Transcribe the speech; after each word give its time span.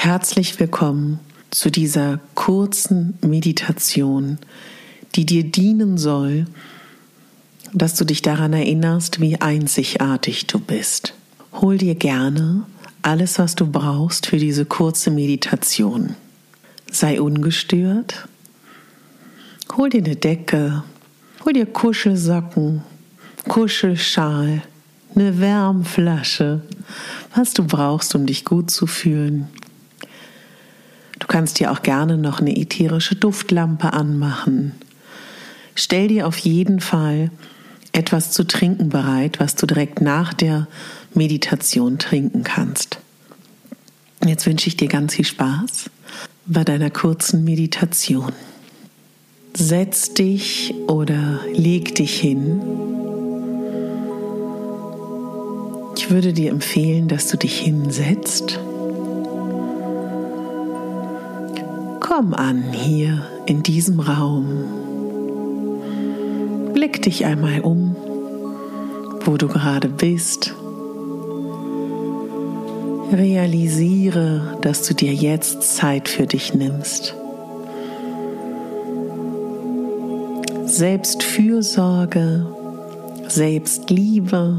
Herzlich 0.00 0.60
willkommen 0.60 1.18
zu 1.50 1.72
dieser 1.72 2.20
kurzen 2.36 3.18
Meditation, 3.20 4.38
die 5.16 5.26
dir 5.26 5.42
dienen 5.42 5.98
soll, 5.98 6.46
dass 7.74 7.96
du 7.96 8.04
dich 8.04 8.22
daran 8.22 8.52
erinnerst, 8.52 9.20
wie 9.20 9.40
einzigartig 9.40 10.46
du 10.46 10.60
bist. 10.60 11.14
Hol 11.52 11.78
dir 11.78 11.96
gerne 11.96 12.62
alles, 13.02 13.40
was 13.40 13.56
du 13.56 13.66
brauchst 13.66 14.26
für 14.26 14.36
diese 14.36 14.64
kurze 14.66 15.10
Meditation. 15.10 16.14
Sei 16.92 17.20
ungestört. 17.20 18.28
Hol 19.76 19.90
dir 19.90 20.04
eine 20.04 20.14
Decke, 20.14 20.84
hol 21.44 21.54
dir 21.54 21.66
Kuschelsocken, 21.66 22.84
Kuschelschal, 23.48 24.62
eine 25.16 25.40
Wärmflasche, 25.40 26.62
was 27.34 27.52
du 27.52 27.64
brauchst, 27.64 28.14
um 28.14 28.26
dich 28.26 28.44
gut 28.44 28.70
zu 28.70 28.86
fühlen. 28.86 29.48
Du 31.18 31.26
kannst 31.26 31.58
dir 31.58 31.72
auch 31.72 31.82
gerne 31.82 32.16
noch 32.16 32.40
eine 32.40 32.56
ätherische 32.56 33.16
Duftlampe 33.16 33.92
anmachen. 33.92 34.72
Stell 35.74 36.08
dir 36.08 36.26
auf 36.26 36.38
jeden 36.38 36.80
Fall 36.80 37.30
etwas 37.92 38.32
zu 38.32 38.44
trinken 38.44 38.88
bereit, 38.88 39.40
was 39.40 39.54
du 39.54 39.66
direkt 39.66 40.00
nach 40.00 40.32
der 40.32 40.68
Meditation 41.14 41.98
trinken 41.98 42.44
kannst. 42.44 42.98
Jetzt 44.24 44.46
wünsche 44.46 44.68
ich 44.68 44.76
dir 44.76 44.88
ganz 44.88 45.14
viel 45.14 45.24
Spaß 45.24 45.90
bei 46.46 46.64
deiner 46.64 46.90
kurzen 46.90 47.44
Meditation. 47.44 48.32
Setz 49.54 50.14
dich 50.14 50.74
oder 50.86 51.40
leg 51.52 51.94
dich 51.94 52.20
hin. 52.20 52.60
Ich 55.96 56.10
würde 56.10 56.32
dir 56.32 56.50
empfehlen, 56.50 57.08
dass 57.08 57.28
du 57.28 57.36
dich 57.36 57.58
hinsetzt 57.58 58.60
Komm 62.18 62.34
an 62.34 62.72
hier 62.72 63.22
in 63.46 63.62
diesem 63.62 64.00
Raum. 64.00 64.64
Blick 66.74 67.00
dich 67.00 67.24
einmal 67.24 67.60
um, 67.60 67.94
wo 69.20 69.36
du 69.36 69.46
gerade 69.46 69.88
bist. 69.88 70.52
Realisiere, 73.12 74.58
dass 74.62 74.82
du 74.82 74.94
dir 74.94 75.14
jetzt 75.14 75.62
Zeit 75.62 76.08
für 76.08 76.26
dich 76.26 76.54
nimmst. 76.54 77.14
Selbstfürsorge, 80.64 82.46
Selbstliebe, 83.28 84.56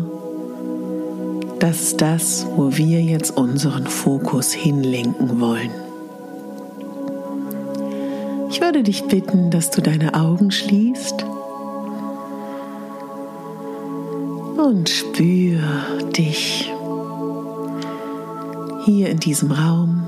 das 1.60 1.82
ist 1.82 2.00
das, 2.00 2.48
wo 2.56 2.78
wir 2.78 3.02
jetzt 3.02 3.36
unseren 3.36 3.86
Fokus 3.86 4.54
hinlenken 4.54 5.42
wollen. 5.42 5.89
Ich 8.60 8.66
würde 8.66 8.84
dich 8.84 9.06
bitten, 9.06 9.52
dass 9.52 9.72
du 9.72 9.82
deine 9.82 10.16
Augen 10.16 10.52
schließt 10.52 11.24
und 14.58 14.90
spür 14.90 15.62
dich 16.18 16.70
hier 18.84 19.10
in 19.12 19.18
diesem 19.22 19.52
Raum, 19.54 20.04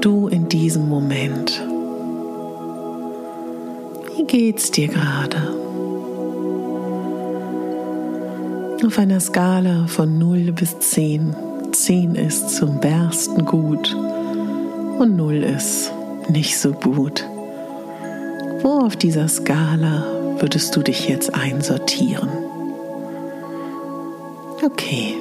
du 0.00 0.26
in 0.26 0.48
diesem 0.48 0.88
Moment. 0.88 1.62
Wie 4.16 4.24
geht's 4.24 4.72
dir 4.72 4.88
gerade? 4.88 5.54
Auf 8.84 8.98
einer 8.98 9.20
Skala 9.20 9.86
von 9.86 10.18
0 10.18 10.50
bis 10.50 10.76
10. 10.80 11.36
10 11.70 12.16
ist 12.16 12.56
zum 12.56 12.80
Bersten 12.80 13.44
gut 13.46 13.96
und 15.00 15.16
0 15.16 15.42
ist 15.42 15.92
nicht 16.28 16.58
so 16.58 16.72
gut. 16.72 17.24
Wo 18.62 18.80
auf 18.80 18.96
dieser 18.96 19.28
Skala 19.28 20.04
würdest 20.38 20.76
du 20.76 20.82
dich 20.82 21.08
jetzt 21.08 21.34
einsortieren? 21.34 22.28
Okay. 24.62 25.14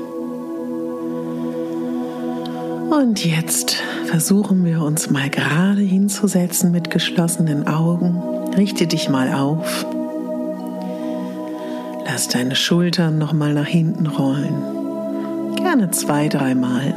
Und 2.89 3.23
jetzt 3.23 3.77
versuchen 4.05 4.65
wir 4.65 4.81
uns 4.81 5.09
mal 5.09 5.29
gerade 5.29 5.81
hinzusetzen 5.81 6.71
mit 6.71 6.89
geschlossenen 6.89 7.65
Augen. 7.67 8.21
Richte 8.57 8.85
dich 8.85 9.07
mal 9.07 9.31
auf. 9.33 9.85
Lass 12.05 12.27
deine 12.27 12.55
Schultern 12.55 13.17
noch 13.17 13.31
mal 13.31 13.53
nach 13.53 13.67
hinten 13.67 14.07
rollen. 14.07 15.55
Gerne 15.55 15.91
zwei, 15.91 16.27
dreimal. 16.27 16.93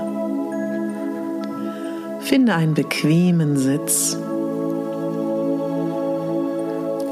Finde 2.32 2.54
einen 2.54 2.72
bequemen 2.72 3.58
Sitz. 3.58 4.16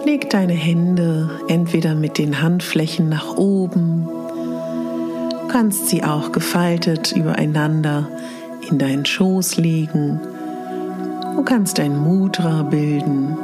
Leg 0.07 0.31
deine 0.31 0.55
Hände 0.55 1.29
entweder 1.47 1.95
mit 1.95 2.17
den 2.17 2.41
Handflächen 2.41 3.11
nach 3.11 3.37
oben, 3.37 4.09
du 4.09 5.49
kannst 5.49 5.89
sie 5.91 6.05
auch 6.05 6.33
gefaltet 6.33 7.13
übereinander 7.13 8.09
in 8.71 8.79
deinen 8.79 9.05
Schoß 9.05 9.59
legen. 9.59 10.23
Du 11.37 11.43
kannst 11.43 11.79
ein 11.81 11.99
Mudra 11.99 12.63
bilden. 12.63 13.37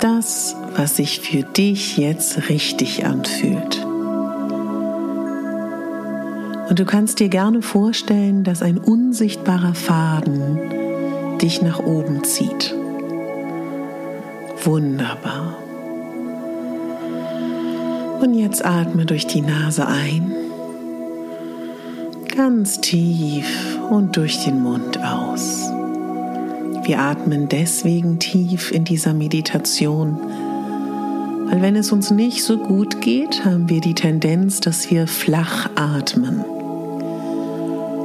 Das, 0.00 0.56
was 0.74 0.96
sich 0.96 1.20
für 1.20 1.44
dich 1.44 1.96
jetzt 1.98 2.48
richtig 2.48 3.06
anfühlt. 3.06 3.86
Und 6.68 6.78
du 6.78 6.84
kannst 6.84 7.20
dir 7.20 7.28
gerne 7.28 7.62
vorstellen, 7.62 8.44
dass 8.44 8.62
ein 8.62 8.78
unsichtbarer 8.78 9.74
Faden 9.74 10.58
dich 11.40 11.60
nach 11.62 11.80
oben 11.80 12.24
zieht. 12.24 12.74
Wunderbar. 14.64 15.56
Und 18.20 18.34
jetzt 18.34 18.64
atme 18.64 19.04
durch 19.04 19.26
die 19.26 19.40
Nase 19.40 19.86
ein, 19.86 20.32
ganz 22.34 22.80
tief 22.80 23.78
und 23.90 24.16
durch 24.16 24.44
den 24.44 24.62
Mund 24.62 24.98
aus. 25.02 25.68
Wir 26.84 27.00
atmen 27.00 27.48
deswegen 27.48 28.18
tief 28.18 28.70
in 28.70 28.84
dieser 28.84 29.12
Meditation, 29.12 30.18
weil 31.52 31.60
wenn 31.60 31.76
es 31.76 31.92
uns 31.92 32.10
nicht 32.10 32.44
so 32.44 32.56
gut 32.56 33.02
geht, 33.02 33.44
haben 33.44 33.68
wir 33.68 33.82
die 33.82 33.92
Tendenz, 33.92 34.60
dass 34.60 34.90
wir 34.90 35.06
flach 35.06 35.68
atmen. 35.74 36.40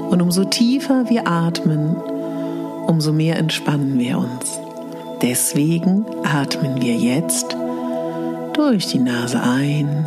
Und 0.10 0.22
umso 0.22 0.44
tiefer 0.44 1.10
wir 1.10 1.30
atmen, 1.30 1.96
umso 2.88 3.14
mehr 3.14 3.38
entspannen 3.38 3.98
wir 4.00 4.18
uns. 4.18 4.60
Deswegen 5.22 6.06
atmen 6.26 6.82
wir 6.82 6.96
jetzt 6.96 7.56
durch 8.52 8.88
die 8.88 9.00
Nase 9.00 9.42
ein 9.42 10.06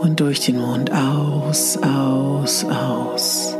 und 0.00 0.20
durch 0.20 0.38
den 0.38 0.60
Mund 0.60 0.92
aus, 0.92 1.76
aus, 1.78 2.64
aus. 2.66 3.56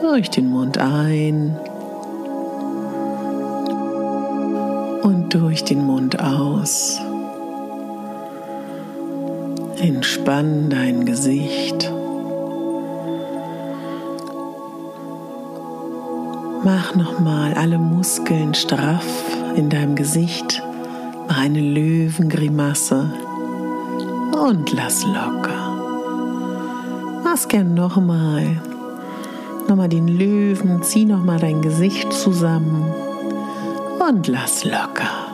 Durch 0.00 0.30
den 0.30 0.48
Mund 0.48 0.78
ein 0.78 1.56
durch 5.32 5.64
den 5.64 5.86
Mund 5.86 6.20
aus. 6.20 7.00
Entspann 9.78 10.68
dein 10.68 11.06
Gesicht. 11.06 11.90
Mach 16.64 16.94
nochmal 16.94 17.54
alle 17.54 17.78
Muskeln 17.78 18.52
straff 18.54 19.06
in 19.56 19.70
deinem 19.70 19.96
Gesicht. 19.96 20.62
Mach 21.28 21.38
eine 21.38 21.60
Löwengrimasse 21.60 23.10
und 24.38 24.72
lass 24.72 25.04
locker. 25.04 25.76
Mach's 27.24 27.48
gern 27.48 27.72
nochmal. 27.72 28.60
Nochmal 29.66 29.88
den 29.88 30.08
Löwen, 30.08 30.82
zieh 30.82 31.06
nochmal 31.06 31.38
dein 31.38 31.62
Gesicht 31.62 32.12
zusammen 32.12 32.84
und 34.08 34.26
lass 34.28 34.64
locker. 34.64 35.28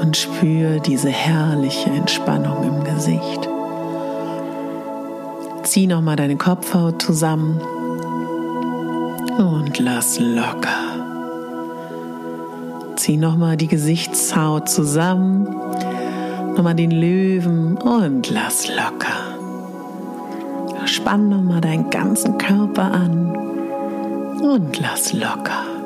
Und 0.00 0.16
spür 0.16 0.80
diese 0.80 1.08
herrliche 1.08 1.90
Entspannung 1.90 2.62
im 2.64 2.84
Gesicht. 2.84 3.48
Zieh 5.62 5.86
nochmal 5.86 6.16
deine 6.16 6.36
Kopfhaut 6.36 7.02
zusammen 7.02 7.60
und 9.38 9.78
lass 9.78 10.18
locker. 10.18 10.68
Zieh 12.96 13.16
nochmal 13.16 13.56
die 13.56 13.68
Gesichtshaut 13.68 14.68
zusammen, 14.68 15.44
nochmal 16.56 16.74
den 16.74 16.90
Löwen 16.90 17.76
und 17.76 18.30
lass 18.30 18.68
locker. 18.68 19.36
Spann 20.86 21.28
nochmal 21.28 21.60
deinen 21.60 21.90
ganzen 21.90 22.38
Körper 22.38 22.90
an 22.92 23.36
und 24.40 24.80
lass 24.80 25.12
locker. 25.12 25.77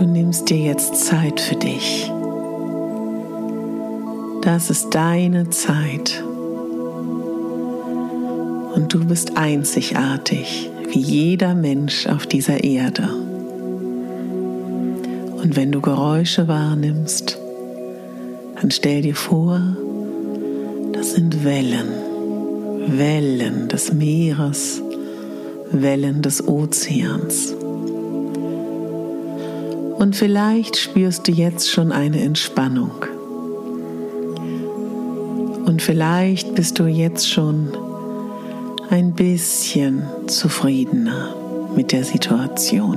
Du 0.00 0.06
nimmst 0.06 0.48
dir 0.48 0.56
jetzt 0.56 0.96
Zeit 0.96 1.38
für 1.38 1.56
dich. 1.56 2.10
Das 4.40 4.70
ist 4.70 4.94
deine 4.94 5.50
Zeit. 5.50 6.24
Und 8.74 8.94
du 8.94 9.04
bist 9.04 9.36
einzigartig, 9.36 10.70
wie 10.88 11.00
jeder 11.00 11.54
Mensch 11.54 12.06
auf 12.06 12.26
dieser 12.26 12.64
Erde. 12.64 13.10
Und 15.36 15.54
wenn 15.56 15.70
du 15.70 15.82
Geräusche 15.82 16.48
wahrnimmst, 16.48 17.38
dann 18.58 18.70
stell 18.70 19.02
dir 19.02 19.14
vor, 19.14 19.60
das 20.94 21.12
sind 21.12 21.44
Wellen, 21.44 21.90
Wellen 22.86 23.68
des 23.68 23.92
Meeres, 23.92 24.80
Wellen 25.70 26.22
des 26.22 26.48
Ozeans. 26.48 27.54
Und 30.00 30.16
vielleicht 30.16 30.78
spürst 30.78 31.28
du 31.28 31.32
jetzt 31.32 31.70
schon 31.70 31.92
eine 31.92 32.22
Entspannung. 32.22 33.04
Und 35.66 35.82
vielleicht 35.82 36.54
bist 36.54 36.78
du 36.78 36.86
jetzt 36.86 37.28
schon 37.28 37.68
ein 38.88 39.12
bisschen 39.12 40.02
zufriedener 40.26 41.36
mit 41.76 41.92
der 41.92 42.04
Situation. 42.04 42.96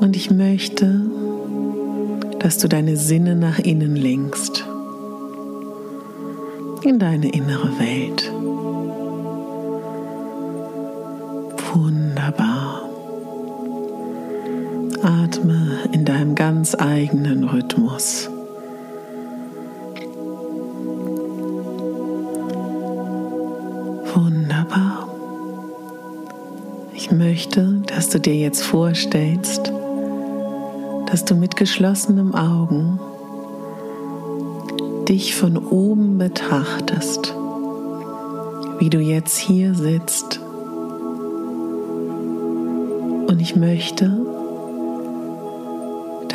Und 0.00 0.16
ich 0.16 0.30
möchte, 0.30 1.02
dass 2.38 2.56
du 2.56 2.68
deine 2.68 2.96
Sinne 2.96 3.36
nach 3.36 3.58
innen 3.58 3.96
lenkst, 3.96 4.64
in 6.84 6.98
deine 6.98 7.28
innere 7.32 7.78
Welt. 7.78 8.32
Atme 15.28 15.80
in 15.92 16.06
deinem 16.06 16.34
ganz 16.34 16.74
eigenen 16.74 17.44
Rhythmus. 17.44 18.30
Wunderbar. 24.14 25.06
Ich 26.94 27.10
möchte, 27.10 27.82
dass 27.86 28.08
du 28.08 28.18
dir 28.20 28.36
jetzt 28.36 28.62
vorstellst, 28.62 29.70
dass 31.06 31.26
du 31.26 31.34
mit 31.34 31.56
geschlossenen 31.56 32.34
Augen 32.34 32.98
dich 35.10 35.36
von 35.36 35.58
oben 35.58 36.16
betrachtest, 36.16 37.34
wie 38.78 38.88
du 38.88 38.98
jetzt 38.98 39.36
hier 39.36 39.74
sitzt. 39.74 40.40
Und 43.26 43.40
ich 43.40 43.56
möchte, 43.56 44.27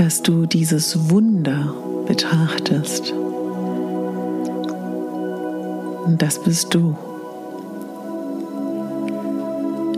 dass 0.03 0.21
du 0.21 0.45
dieses 0.45 1.09
Wunder 1.09 1.73
betrachtest. 2.05 3.13
Und 6.03 6.21
das 6.21 6.43
bist 6.43 6.73
du. 6.73 6.97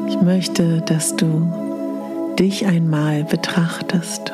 Ich 0.07 0.21
möchte, 0.21 0.81
dass 0.81 1.15
du 1.15 2.35
dich 2.37 2.67
einmal 2.67 3.23
betrachtest. 3.23 4.31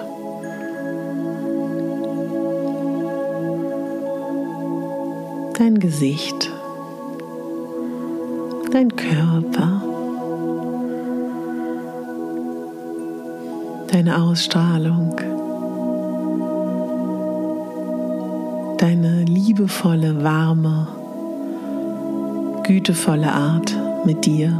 Dein 5.58 5.80
Gesicht, 5.80 6.52
dein 8.74 8.94
Körper, 8.94 9.82
deine 13.90 14.22
Ausstrahlung. 14.22 15.16
Deine 18.82 19.26
liebevolle, 19.26 20.24
warme, 20.24 20.88
gütevolle 22.64 23.32
Art 23.32 23.78
mit 24.06 24.26
dir 24.26 24.60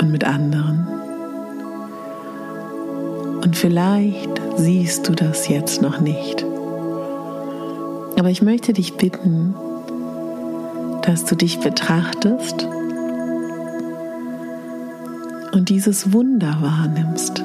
und 0.00 0.12
mit 0.12 0.22
anderen. 0.22 0.86
Und 3.42 3.56
vielleicht 3.56 4.40
siehst 4.56 5.08
du 5.08 5.14
das 5.14 5.48
jetzt 5.48 5.82
noch 5.82 6.00
nicht. 6.00 6.44
Aber 8.16 8.30
ich 8.30 8.40
möchte 8.40 8.72
dich 8.72 8.96
bitten, 8.96 9.54
dass 11.02 11.24
du 11.24 11.34
dich 11.34 11.58
betrachtest 11.58 12.68
und 15.52 15.68
dieses 15.70 16.12
Wunder 16.12 16.56
wahrnimmst, 16.60 17.42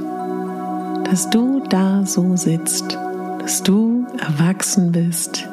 dass 1.09 1.31
du 1.31 1.63
da 1.67 2.05
so 2.05 2.35
sitzt, 2.35 2.95
dass 3.39 3.63
du 3.63 4.05
erwachsen 4.19 4.91
bist 4.91 5.49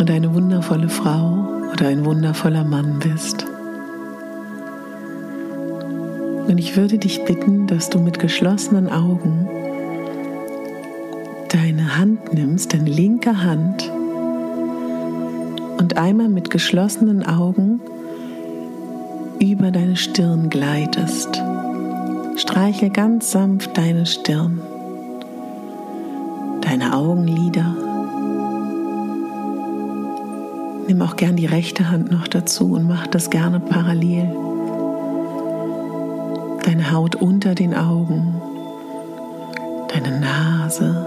und 0.00 0.10
eine 0.10 0.34
wundervolle 0.34 0.88
Frau 0.88 1.46
oder 1.70 1.88
ein 1.88 2.06
wundervoller 2.06 2.64
Mann 2.64 2.98
bist. 3.00 3.44
Und 6.48 6.56
ich 6.56 6.74
würde 6.74 6.96
dich 6.96 7.22
bitten, 7.26 7.66
dass 7.66 7.90
du 7.90 7.98
mit 7.98 8.18
geschlossenen 8.18 8.88
Augen 8.88 9.46
deine 11.50 11.98
Hand 11.98 12.32
nimmst, 12.32 12.72
deine 12.72 12.88
linke 12.88 13.42
Hand, 13.42 13.92
und 15.76 15.98
einmal 15.98 16.30
mit 16.30 16.48
geschlossenen 16.48 17.26
Augen 17.26 17.80
über 19.38 19.70
deine 19.70 19.96
Stirn 19.96 20.48
gleitest. 20.48 21.42
Streiche 22.36 22.88
ganz 22.88 23.32
sanft 23.32 23.76
deine 23.76 24.06
Stirn, 24.06 24.62
deine 26.62 26.94
Augenlider 26.94 27.89
Nimm 30.90 31.02
auch 31.02 31.14
gern 31.14 31.36
die 31.36 31.46
rechte 31.46 31.88
Hand 31.88 32.10
noch 32.10 32.26
dazu 32.26 32.72
und 32.72 32.88
mach 32.88 33.06
das 33.06 33.30
gerne 33.30 33.60
parallel. 33.60 34.28
Deine 36.64 36.90
Haut 36.90 37.14
unter 37.14 37.54
den 37.54 37.76
Augen, 37.76 38.34
deine 39.86 40.18
Nase, 40.18 41.06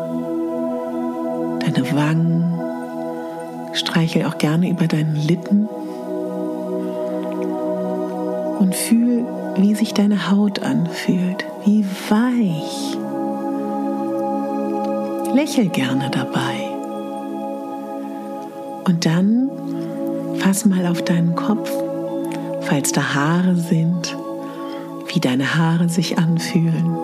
deine 1.66 1.92
Wangen. 1.94 2.46
Streichel 3.74 4.24
auch 4.24 4.38
gerne 4.38 4.70
über 4.70 4.88
deinen 4.88 5.18
Lippen 5.18 5.68
und 8.60 8.74
fühl, 8.74 9.26
wie 9.58 9.76
sich 9.76 9.94
deine 9.94 10.32
Haut 10.32 10.64
anfühlt, 10.64 11.44
wie 11.66 11.84
weich. 12.08 12.98
Lächel 15.36 15.68
gerne 15.68 16.10
dabei. 16.10 16.70
Und 18.86 19.06
dann 19.06 19.50
Fass 20.40 20.66
mal 20.66 20.86
auf 20.88 21.02
deinen 21.04 21.36
Kopf, 21.36 21.70
falls 22.62 22.92
da 22.92 23.14
Haare 23.14 23.56
sind, 23.56 24.16
wie 25.08 25.20
deine 25.20 25.56
Haare 25.56 25.90
sich 25.90 26.18
anfühlen. 26.18 26.98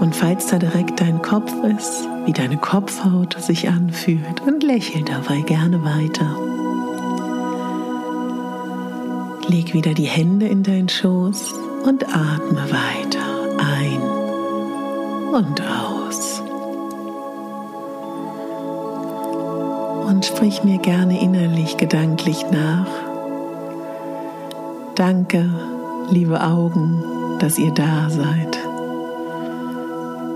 Und 0.00 0.14
falls 0.14 0.46
da 0.48 0.58
direkt 0.58 1.00
dein 1.00 1.22
Kopf 1.22 1.52
ist, 1.78 2.06
wie 2.26 2.32
deine 2.32 2.58
Kopfhaut 2.58 3.40
sich 3.40 3.68
anfühlt 3.68 4.42
und 4.46 4.62
lächel 4.62 5.02
dabei 5.02 5.40
gerne 5.40 5.82
weiter. 5.84 6.36
Leg 9.48 9.74
wieder 9.74 9.94
die 9.94 10.04
Hände 10.04 10.46
in 10.46 10.62
deinen 10.62 10.88
Schoß 10.88 11.54
und 11.84 12.04
atme 12.08 12.64
weiter 12.70 13.36
ein 13.58 14.02
und 15.32 15.60
aus. 15.62 15.95
Sprich 20.36 20.62
mir 20.64 20.76
gerne 20.76 21.18
innerlich, 21.18 21.78
gedanklich 21.78 22.44
nach. 22.50 22.86
Danke, 24.94 25.48
liebe 26.10 26.42
Augen, 26.42 27.02
dass 27.38 27.58
ihr 27.58 27.70
da 27.70 28.10
seid. 28.10 28.58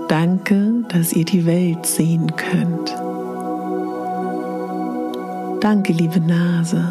Danke, 0.07 0.85
dass 0.89 1.13
ihr 1.13 1.23
die 1.23 1.45
Welt 1.45 1.85
sehen 1.85 2.33
könnt. 2.35 2.95
Danke, 5.61 5.93
liebe 5.93 6.19
Nase, 6.19 6.83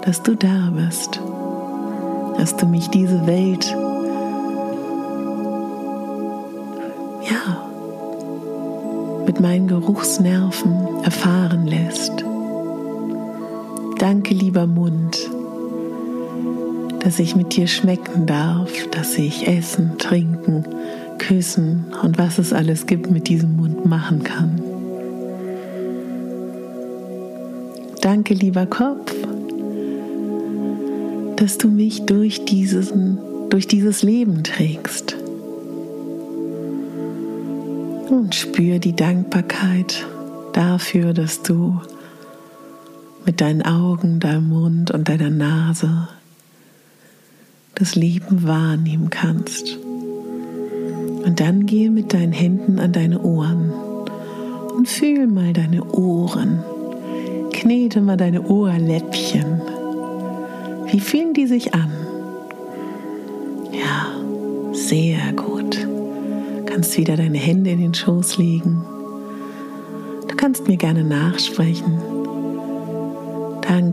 dass 0.00 0.22
du 0.22 0.34
da 0.34 0.72
bist, 0.74 1.20
dass 2.38 2.56
du 2.56 2.64
mich 2.64 2.88
diese 2.88 3.26
Welt, 3.26 3.76
ja, 7.30 7.68
mit 9.26 9.40
meinen 9.40 9.68
Geruchsnerven 9.68 11.04
erfahren 11.04 11.66
lässt. 11.66 12.24
Danke, 13.98 14.34
lieber 14.34 14.66
Mund, 14.66 15.18
dass 17.00 17.18
ich 17.18 17.34
mit 17.34 17.56
dir 17.56 17.66
schmecken 17.66 18.26
darf, 18.26 18.70
dass 18.90 19.16
ich 19.16 19.48
essen, 19.48 19.96
trinken, 19.96 20.64
küssen 21.18 21.86
und 22.02 22.18
was 22.18 22.38
es 22.38 22.52
alles 22.52 22.86
gibt 22.86 23.10
mit 23.10 23.28
diesem 23.28 23.56
Mund 23.56 23.86
machen 23.86 24.22
kann. 24.22 24.60
Danke, 28.02 28.34
lieber 28.34 28.66
Kopf, 28.66 29.14
dass 31.36 31.56
du 31.56 31.68
mich 31.68 32.04
durch, 32.04 32.44
diesen, 32.44 33.18
durch 33.48 33.66
dieses 33.66 34.02
Leben 34.02 34.44
trägst. 34.44 35.16
Und 38.10 38.34
spür 38.34 38.78
die 38.78 38.94
Dankbarkeit 38.94 40.06
dafür, 40.52 41.14
dass 41.14 41.42
du 41.42 41.80
mit 43.26 43.40
deinen 43.40 43.62
Augen, 43.62 44.20
deinem 44.20 44.48
Mund 44.48 44.92
und 44.92 45.08
deiner 45.08 45.30
Nase 45.30 46.08
das 47.74 47.96
Leben 47.96 48.46
wahrnehmen 48.46 49.10
kannst. 49.10 49.76
Und 49.76 51.40
dann 51.40 51.66
gehe 51.66 51.90
mit 51.90 52.14
deinen 52.14 52.32
Händen 52.32 52.78
an 52.78 52.92
deine 52.92 53.20
Ohren 53.20 53.72
und 54.76 54.88
fühl 54.88 55.26
mal 55.26 55.52
deine 55.52 55.84
Ohren. 55.92 56.62
Knete 57.52 58.00
mal 58.00 58.16
deine 58.16 58.42
Ohrläppchen. 58.42 59.60
Wie 60.86 61.00
fühlen 61.00 61.34
die 61.34 61.46
sich 61.46 61.74
an? 61.74 61.90
Ja, 63.72 64.06
sehr 64.72 65.32
gut. 65.32 65.76
Du 65.84 66.64
kannst 66.64 66.96
wieder 66.96 67.16
deine 67.16 67.38
Hände 67.38 67.70
in 67.70 67.80
den 67.80 67.94
Schoß 67.94 68.38
legen. 68.38 68.84
Du 70.28 70.36
kannst 70.36 70.68
mir 70.68 70.76
gerne 70.76 71.02
nachsprechen. 71.02 72.25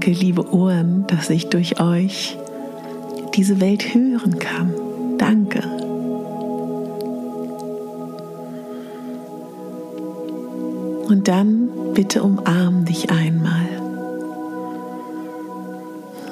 Danke, 0.04 0.20
liebe 0.20 0.54
Ohren, 0.54 1.08
dass 1.08 1.30
ich 1.30 1.48
durch 1.48 1.80
euch 1.80 2.38
diese 3.36 3.62
Welt 3.62 3.94
hören 3.94 4.38
kann. 4.38 4.74
Danke. 5.18 5.62
Und 11.08 11.30
dann 11.30 11.70
bitte 11.94 12.22
umarm 12.22 12.84
dich 12.84 13.12
einmal 13.12 13.66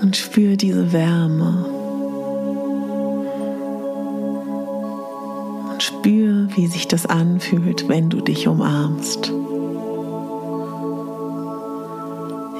und 0.02 0.18
spür 0.18 0.58
diese 0.58 0.92
Wärme. 0.92 1.66
Und 5.72 5.82
spür, 5.82 6.50
wie 6.56 6.68
sich 6.68 6.90
das 6.90 7.06
anfühlt, 7.06 7.88
wenn 7.88 8.10
du 8.10 8.20
dich 8.20 8.50
umarmst. 8.50 9.32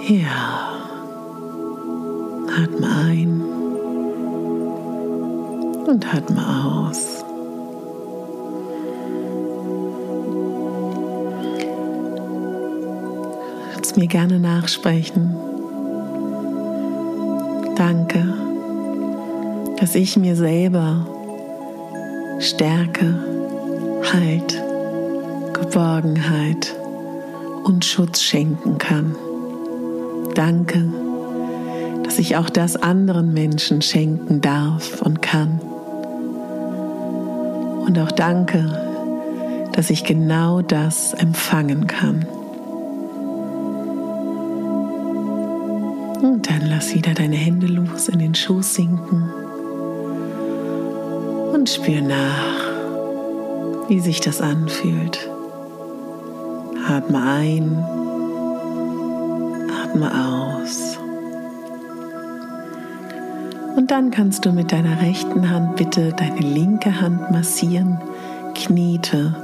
Ja. 0.08 0.81
Atme 2.56 2.88
ein 2.88 3.42
und 5.88 6.14
atme 6.14 6.42
aus. 6.42 7.24
Kannst 13.74 13.98
mir 13.98 14.08
gerne 14.08 14.40
nachsprechen. 14.40 15.36
Danke, 17.76 18.24
dass 19.80 19.96
ich 19.96 20.18
mir 20.18 20.36
selber 20.36 21.08
Stärke, 22.40 23.16
Halt, 24.14 24.62
Geborgenheit 25.54 26.76
und 27.64 27.86
Schutz 27.86 28.22
schenken 28.22 28.78
kann. 28.78 29.16
Danke, 30.36 31.01
dass 32.12 32.20
ich 32.20 32.36
auch 32.36 32.50
das 32.50 32.76
anderen 32.76 33.34
Menschen 33.34 33.82
schenken 33.82 34.42
darf 34.42 35.02
und 35.02 35.22
kann. 35.22 35.62
Und 37.88 37.98
auch 37.98 38.12
danke, 38.12 39.70
dass 39.72 39.90
ich 39.90 40.04
genau 40.04 40.62
das 40.62 41.14
empfangen 41.14 41.88
kann. 41.88 42.26
Und 46.22 46.50
dann 46.50 46.70
lass 46.70 46.94
wieder 46.94 47.14
deine 47.14 47.38
Hände 47.38 47.68
los 47.68 48.10
in 48.10 48.20
den 48.20 48.36
Schoß 48.36 48.76
sinken 48.76 49.32
und 51.54 51.70
spür 51.70 52.02
nach, 52.02 53.88
wie 53.88 54.02
sich 54.02 54.20
das 54.20 54.42
anfühlt. 54.42 55.30
Atme 56.90 57.24
ein, 57.24 57.78
atme 59.82 60.12
aus. 60.12 61.01
Und 63.76 63.90
dann 63.90 64.12
kannst 64.12 64.46
du 64.46 64.52
mit 64.52 64.72
deiner 64.72 65.02
rechten 65.02 65.50
Hand 65.50 65.78
bitte 65.78 66.14
deine 66.14 66.42
linke 66.42 67.02
Hand 67.02 67.32
massieren, 67.32 67.98
knete 68.54 69.36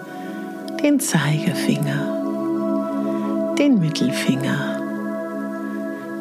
den 0.83 0.99
Zeigefinger, 0.99 3.55
den 3.57 3.79
Mittelfinger, 3.79 4.79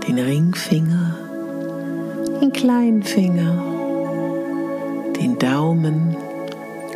den 0.07 0.19
Ringfinger, 0.19 1.19
den 2.41 2.53
kleinen 2.53 3.03
Finger, 3.03 3.63
den 5.21 5.39
Daumen 5.39 6.17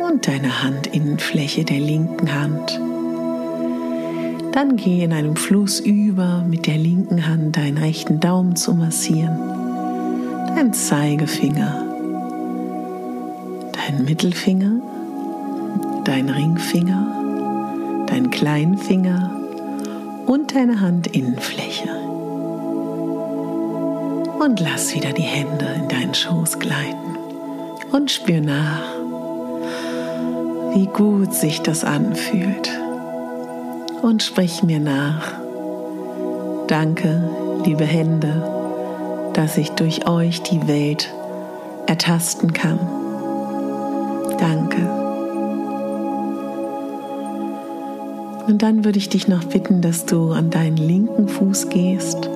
und 0.07 0.27
deine 0.27 0.63
Handinnenfläche 0.63 1.65
der 1.65 1.79
linken 1.79 2.33
Hand. 2.33 2.79
Dann 4.53 4.77
geh 4.77 5.03
in 5.03 5.13
einem 5.13 5.35
Fluss 5.35 5.79
über, 5.79 6.43
mit 6.49 6.65
der 6.67 6.77
linken 6.77 7.27
Hand 7.27 7.57
deinen 7.57 7.77
rechten 7.77 8.19
Daumen 8.19 8.55
zu 8.55 8.73
massieren 8.73 9.60
dein 10.55 10.73
Zeigefinger, 10.73 11.85
dein 13.71 14.03
Mittelfinger, 14.03 14.81
dein 16.03 16.29
Ringfinger, 16.29 18.05
dein 18.07 18.29
Kleinfinger 18.29 19.31
und 20.25 20.53
deine 20.53 20.81
Handinnenfläche. 20.81 21.89
Und 24.39 24.59
lass 24.59 24.93
wieder 24.95 25.13
die 25.13 25.21
Hände 25.21 25.65
in 25.75 25.87
deinen 25.87 26.13
Schoß 26.13 26.59
gleiten 26.59 27.17
und 27.91 28.11
spür 28.11 28.41
nach, 28.41 28.83
wie 30.73 30.87
gut 30.87 31.33
sich 31.33 31.61
das 31.61 31.83
anfühlt. 31.83 32.69
Und 34.01 34.23
sprich 34.23 34.63
mir 34.63 34.79
nach. 34.79 35.33
Danke, 36.67 37.29
liebe 37.63 37.85
Hände 37.85 38.60
dass 39.33 39.57
ich 39.57 39.71
durch 39.71 40.07
euch 40.07 40.41
die 40.43 40.67
Welt 40.67 41.13
ertasten 41.87 42.53
kann. 42.53 42.79
Danke. 44.37 44.77
Und 48.47 48.61
dann 48.61 48.83
würde 48.83 48.97
ich 48.97 49.09
dich 49.09 49.27
noch 49.27 49.43
bitten, 49.45 49.81
dass 49.81 50.05
du 50.05 50.31
an 50.31 50.49
deinen 50.49 50.77
linken 50.77 51.27
Fuß 51.27 51.69
gehst 51.69 52.27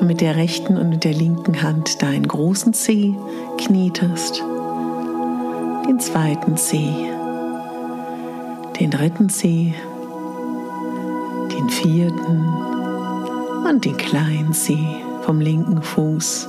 und 0.00 0.06
mit 0.06 0.20
der 0.20 0.36
rechten 0.36 0.76
und 0.76 0.90
mit 0.90 1.04
der 1.04 1.14
linken 1.14 1.62
Hand 1.62 2.02
deinen 2.02 2.28
großen 2.28 2.72
Zeh 2.72 3.14
knietest, 3.58 4.44
den 5.88 5.98
zweiten 5.98 6.56
Zeh, 6.56 7.10
den 8.78 8.90
dritten 8.90 9.28
Zeh, 9.28 9.74
den 11.52 11.68
vierten 11.70 12.44
und 13.68 13.84
den 13.84 13.96
kleinen 13.96 14.52
Zeh 14.52 15.02
vom 15.26 15.40
linken 15.40 15.82
Fuß. 15.82 16.48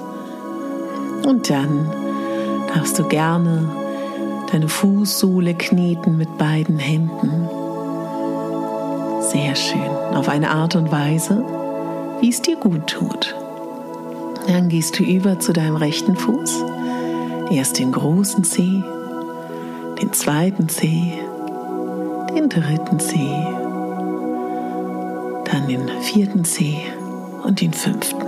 Und 1.25 1.49
dann 1.49 1.91
darfst 2.73 2.99
du 2.99 3.03
gerne 3.05 3.67
deine 4.51 4.69
Fußsohle 4.69 5.55
kneten 5.55 6.15
mit 6.15 6.37
beiden 6.37 6.77
Händen. 6.77 7.49
Sehr 9.19 9.55
schön, 9.55 10.15
auf 10.15 10.29
eine 10.29 10.51
Art 10.51 10.75
und 10.75 10.91
Weise, 10.91 11.43
wie 12.21 12.29
es 12.29 12.41
dir 12.43 12.55
gut 12.55 12.85
tut. 12.87 13.35
Dann 14.47 14.69
gehst 14.69 14.97
du 14.99 15.03
über 15.03 15.39
zu 15.39 15.53
deinem 15.53 15.75
rechten 15.75 16.15
Fuß. 16.15 16.63
Erst 17.49 17.79
den 17.79 17.91
großen 17.91 18.43
Zeh, 18.43 18.83
den 19.99 20.13
zweiten 20.13 20.69
Zeh, 20.69 21.13
den 22.35 22.47
dritten 22.47 22.99
Zeh, 22.99 23.47
dann 25.45 25.67
den 25.67 25.89
vierten 26.01 26.45
Zeh 26.45 26.77
und 27.43 27.59
den 27.59 27.73
fünften 27.73 28.26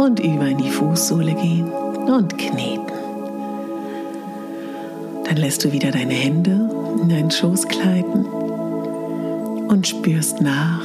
und 0.00 0.18
über 0.18 0.46
in 0.46 0.56
die 0.56 0.70
Fußsohle 0.70 1.34
gehen 1.34 1.70
und 2.08 2.38
kneten. 2.38 2.86
Dann 5.24 5.36
lässt 5.36 5.62
du 5.62 5.72
wieder 5.72 5.90
deine 5.90 6.14
Hände 6.14 6.70
in 7.02 7.10
deinen 7.10 7.30
Schoß 7.30 7.68
gleiten 7.68 8.24
und 9.68 9.86
spürst 9.86 10.40
nach 10.40 10.80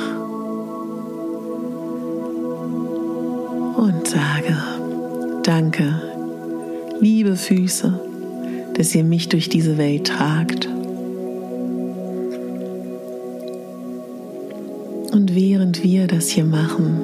und 3.78 4.06
sage, 4.06 4.58
danke, 5.44 6.02
liebe 7.00 7.38
Füße, 7.38 7.98
dass 8.74 8.94
ihr 8.94 9.06
mich 9.06 9.30
durch 9.30 9.48
diese 9.48 9.78
Welt 9.78 10.08
tragt. 10.08 10.68
Und 15.14 15.34
während 15.34 15.84
wir 15.84 16.08
das 16.08 16.28
hier 16.28 16.44
machen, 16.44 17.00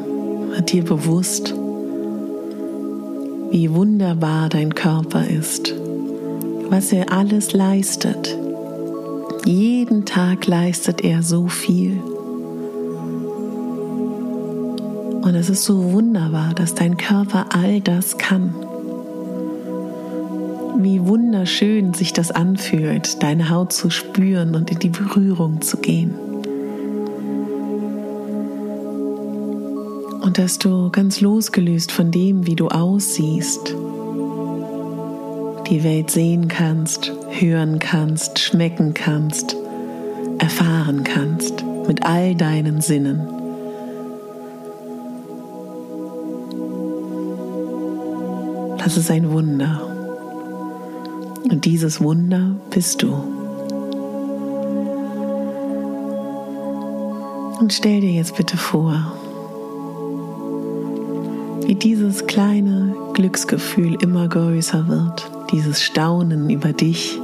wird 0.53 0.73
dir 0.73 0.83
bewusst, 0.83 1.55
wie 3.51 3.73
wunderbar 3.73 4.47
dein 4.47 4.73
Körper 4.73 5.27
ist, 5.27 5.75
was 6.69 6.93
er 6.93 7.11
alles 7.11 7.51
leistet. 7.51 8.37
Jeden 9.45 10.05
Tag 10.05 10.47
leistet 10.47 11.03
er 11.03 11.21
so 11.21 11.47
viel. 11.47 11.99
Und 15.21 15.35
es 15.35 15.49
ist 15.49 15.65
so 15.65 15.91
wunderbar, 15.91 16.53
dass 16.53 16.75
dein 16.75 16.95
Körper 16.95 17.47
all 17.53 17.81
das 17.81 18.17
kann. 18.17 18.55
Wie 20.77 21.05
wunderschön 21.05 21.93
sich 21.93 22.13
das 22.13 22.31
anfühlt, 22.31 23.21
deine 23.21 23.49
Haut 23.49 23.73
zu 23.73 23.89
spüren 23.89 24.55
und 24.55 24.71
in 24.71 24.79
die 24.79 24.89
Berührung 24.89 25.61
zu 25.61 25.77
gehen. 25.77 26.30
Und 30.31 30.37
dass 30.37 30.57
du 30.57 30.89
ganz 30.91 31.19
losgelöst 31.19 31.91
von 31.91 32.09
dem, 32.09 32.47
wie 32.47 32.55
du 32.55 32.69
aussiehst, 32.69 33.75
die 35.69 35.83
Welt 35.83 36.09
sehen 36.09 36.47
kannst, 36.47 37.11
hören 37.31 37.79
kannst, 37.79 38.39
schmecken 38.39 38.93
kannst, 38.93 39.57
erfahren 40.37 41.03
kannst 41.03 41.65
mit 41.85 42.05
all 42.05 42.33
deinen 42.35 42.79
Sinnen. 42.79 43.27
Das 48.77 48.95
ist 48.95 49.11
ein 49.11 49.33
Wunder. 49.33 49.81
Und 51.43 51.65
dieses 51.65 51.99
Wunder 51.99 52.55
bist 52.69 53.03
du. 53.03 53.11
Und 57.59 57.73
stell 57.73 57.99
dir 57.99 58.11
jetzt 58.11 58.37
bitte 58.37 58.55
vor, 58.55 59.11
wie 61.71 61.75
dieses 61.75 62.27
kleine 62.27 62.93
Glücksgefühl 63.13 63.95
immer 64.03 64.27
größer 64.27 64.89
wird, 64.89 65.31
dieses 65.53 65.81
Staunen 65.81 66.49
über 66.49 66.73
dich 66.73 67.17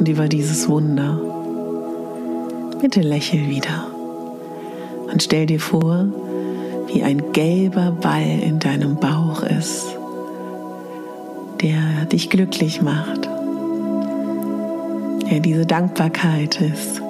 und 0.00 0.08
über 0.08 0.26
dieses 0.26 0.68
Wunder. 0.68 1.20
Bitte 2.80 3.02
lächel 3.02 3.48
wieder 3.48 3.86
und 5.12 5.22
stell 5.22 5.46
dir 5.46 5.60
vor, 5.60 6.06
wie 6.92 7.04
ein 7.04 7.30
gelber 7.30 7.92
Ball 7.92 8.40
in 8.42 8.58
deinem 8.58 8.96
Bauch 8.96 9.44
ist 9.44 9.96
der 11.62 12.04
dich 12.10 12.28
glücklich 12.28 12.82
macht, 12.82 13.28
der 15.30 15.38
diese 15.38 15.66
Dankbarkeit 15.66 16.60
ist, 16.60 17.00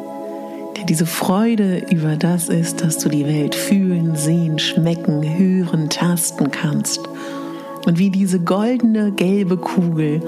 diese 0.88 1.06
Freude 1.06 1.82
über 1.90 2.16
das 2.16 2.48
ist, 2.48 2.82
dass 2.82 2.98
du 2.98 3.08
die 3.08 3.26
Welt 3.26 3.54
fühlen, 3.54 4.16
sehen, 4.16 4.58
schmecken, 4.58 5.22
hören, 5.22 5.88
tasten 5.88 6.50
kannst 6.50 7.00
und 7.86 7.98
wie 7.98 8.10
diese 8.10 8.40
goldene, 8.40 9.12
gelbe 9.12 9.56
Kugel 9.56 10.20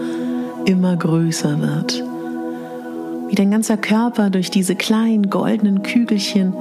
immer 0.65 0.97
größer 0.97 1.61
wird. 1.61 2.05
Wie 3.29 3.35
dein 3.35 3.51
ganzer 3.51 3.77
Körper 3.77 4.31
durch 4.31 4.51
diese 4.51 4.75
kleinen 4.75 5.31
goldenen 5.31 5.83
Kügelchen, 5.83 6.55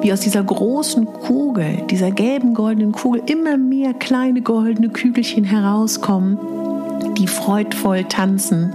wie 0.00 0.12
aus 0.12 0.20
dieser 0.20 0.44
großen 0.44 1.06
Kugel, 1.06 1.82
dieser 1.90 2.10
gelben 2.10 2.54
goldenen 2.54 2.92
Kugel, 2.92 3.22
immer 3.26 3.56
mehr 3.56 3.94
kleine 3.94 4.42
goldene 4.42 4.90
Kügelchen 4.90 5.44
herauskommen 5.44 6.38
die 7.18 7.26
freudvoll 7.26 8.04
tanzen 8.04 8.74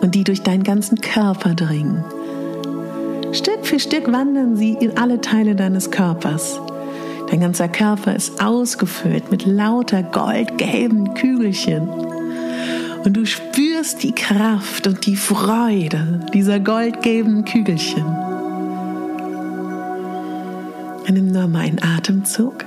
und 0.00 0.14
die 0.14 0.24
durch 0.24 0.42
deinen 0.42 0.62
ganzen 0.62 1.00
Körper 1.00 1.54
dringen. 1.54 2.04
Stück 3.32 3.64
für 3.64 3.78
Stück 3.78 4.10
wandern 4.12 4.56
sie 4.56 4.72
in 4.80 4.98
alle 4.98 5.20
Teile 5.20 5.54
deines 5.54 5.90
Körpers. 5.92 6.60
Dein 7.30 7.40
ganzer 7.40 7.68
Körper 7.68 8.16
ist 8.16 8.42
ausgefüllt 8.42 9.30
mit 9.30 9.46
lauter 9.46 10.02
goldgelben 10.02 11.14
Kügelchen. 11.14 11.88
Und 13.04 13.16
du 13.16 13.24
spürst 13.24 14.02
die 14.02 14.12
Kraft 14.12 14.88
und 14.88 15.06
die 15.06 15.14
Freude 15.14 16.20
dieser 16.34 16.58
goldgelben 16.58 17.44
Kügelchen. 17.44 18.04
Nimm 21.08 21.32
nur 21.32 21.46
mal 21.48 21.60
einen 21.60 21.82
Atemzug. 21.82 22.64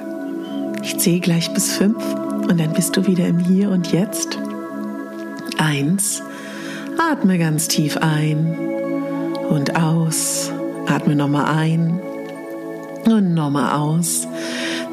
Ich 0.81 0.97
zähle 0.97 1.19
gleich 1.19 1.53
bis 1.53 1.73
fünf 1.73 2.03
und 2.49 2.59
dann 2.59 2.73
bist 2.73 2.95
du 2.97 3.05
wieder 3.05 3.27
im 3.27 3.39
Hier 3.39 3.69
und 3.69 3.91
Jetzt. 3.91 4.37
Eins, 5.57 6.21
atme 6.97 7.37
ganz 7.37 7.67
tief 7.69 7.97
ein 7.97 8.72
und 9.53 9.75
aus. 9.75 10.51
Atme 10.87 11.15
nochmal 11.15 11.55
ein 11.55 11.99
und 13.05 13.33
nochmal 13.35 13.77
aus. 13.77 14.27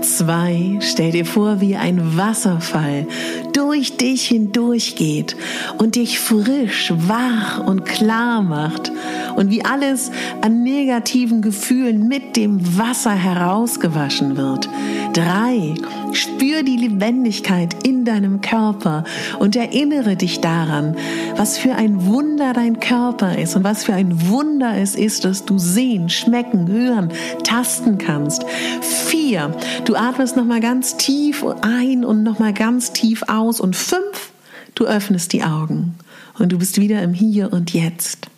Zwei, 0.03 0.79
stell 0.81 1.13
dir 1.13 1.27
vor, 1.27 1.61
wie 1.61 1.77
ein 1.77 2.17
Wasserfall 2.17 3.07
durch 3.53 3.97
dich 3.97 4.29
hindurch 4.29 4.97
geht 4.97 5.37
und 5.79 5.97
dich 5.97 6.19
frisch, 6.21 6.93
wach 6.97 7.67
und 7.67 7.85
klar 7.85 8.43
macht 8.43 8.91
und 9.37 9.51
wie 9.51 9.65
alles 9.65 10.11
an 10.41 10.63
negativen 10.63 11.43
Gefühlen 11.43 12.09
mit 12.09 12.37
dem 12.37 12.79
Wasser 12.79 13.13
herausgewaschen 13.13 14.37
wird. 14.37 14.69
Drei, 15.13 15.75
spür 16.13 16.63
die 16.63 16.77
Lebendigkeit 16.77 17.87
in 17.87 18.05
deinem 18.05 18.41
Körper 18.41 19.05
und 19.39 19.57
erinnere 19.57 20.17
dich 20.17 20.41
daran, 20.41 20.97
was 21.37 21.59
für 21.59 21.75
ein 21.75 22.07
Wunder 22.07 22.53
dein 22.53 22.81
Körper 22.81 23.39
ist 23.39 23.57
und 23.57 23.65
was 23.65 23.85
für 23.85 23.95
ein 23.95 24.29
Wunder 24.29 24.77
es 24.77 24.95
ist, 24.95 25.25
dass 25.25 25.45
du 25.45 25.59
sehen, 25.59 26.09
schmecken, 26.09 26.69
hören, 26.69 27.11
tasten 27.45 27.99
kannst. 27.99 28.45
Vier, 28.81 29.55
du 29.91 29.97
atmest 29.97 30.37
nochmal 30.37 30.61
ganz 30.61 30.97
tief 30.99 31.45
ein 31.63 32.05
und 32.05 32.23
nochmal 32.23 32.53
ganz 32.53 32.93
tief 32.93 33.25
aus 33.27 33.61
und 33.61 33.75
fünf, 33.75 34.31
du 34.77 34.85
öffnest 34.85 35.33
die 35.33 35.43
Augen 35.43 35.97
und 36.39 36.53
du 36.53 36.59
bist 36.59 36.81
wieder 36.81 37.03
im 37.03 37.13
Hier 37.13 37.53
und 37.53 37.73
Jetzt. 37.73 38.29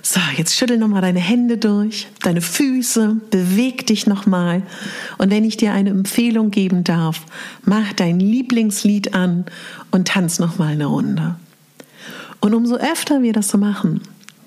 So, 0.00 0.18
jetzt 0.38 0.56
schüttel 0.56 0.78
nochmal 0.78 1.02
deine 1.02 1.20
Hände 1.20 1.58
durch, 1.58 2.08
deine 2.22 2.40
Füße, 2.40 3.20
beweg 3.30 3.86
dich 3.86 4.06
nochmal. 4.06 4.62
Und 5.18 5.30
wenn 5.30 5.44
ich 5.44 5.58
dir 5.58 5.74
eine 5.74 5.90
Empfehlung 5.90 6.50
geben 6.50 6.82
darf, 6.82 7.20
mach 7.66 7.92
dein 7.92 8.18
Lieblingslied 8.18 9.12
an 9.12 9.44
und 9.90 10.08
tanz 10.08 10.38
nochmal 10.38 10.72
eine 10.72 10.86
Runde. 10.86 11.36
Und 12.40 12.54
umso 12.54 12.76
öfter 12.76 13.22
wir 13.22 13.34
das 13.34 13.48
so 13.48 13.58
machen, 13.58 14.00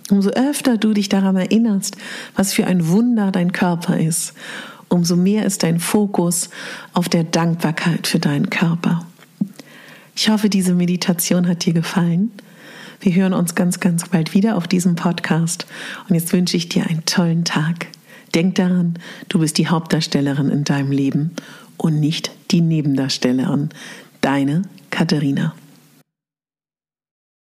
umso 0.10 0.30
öfter 0.32 0.78
du 0.78 0.94
dich 0.94 1.10
daran 1.10 1.36
erinnerst, 1.36 1.98
was 2.36 2.54
für 2.54 2.68
ein 2.68 2.88
Wunder 2.88 3.32
dein 3.32 3.52
Körper 3.52 4.00
ist, 4.00 4.34
umso 4.90 5.16
mehr 5.16 5.46
ist 5.46 5.64
dein 5.64 5.80
Fokus 5.80 6.50
auf 6.94 7.10
der 7.10 7.24
Dankbarkeit 7.24 8.08
für 8.08 8.20
deinen 8.20 8.50
Körper. 8.50 9.06
Ich 10.16 10.30
hoffe, 10.30 10.50
diese 10.50 10.74
Meditation 10.74 11.48
hat 11.48 11.66
dir 11.66 11.74
gefallen. 11.74 12.32
Wir 13.02 13.14
hören 13.14 13.34
uns 13.34 13.56
ganz, 13.56 13.80
ganz 13.80 14.08
bald 14.08 14.34
wieder 14.34 14.56
auf 14.56 14.68
diesem 14.68 14.96
Podcast. 14.96 15.66
Und 16.08 16.16
jetzt 16.16 16.32
wünsche 16.32 16.56
ich 16.56 16.70
dir 16.70 16.88
einen 16.88 17.06
tollen 17.06 17.44
Tag. 17.44 17.88
Denk 18.34 18.56
daran, 18.56 18.98
du 19.28 19.40
bist 19.40 19.58
die 19.58 19.68
Hauptdarstellerin 19.68 20.50
in 20.50 20.64
deinem 20.64 20.92
Leben 20.92 21.32
und 21.78 22.00
nicht 22.00 22.32
die 22.52 22.62
Nebendarstellerin. 22.62 23.70
Deine 24.22 24.64
Katharina. 24.90 25.54